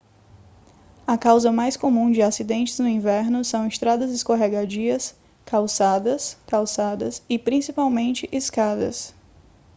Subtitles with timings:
[1.05, 5.13] a causa mais comum de acidentes no inverno são estradas escorregadias
[5.45, 9.13] calçadas calçadas e principalmente escadas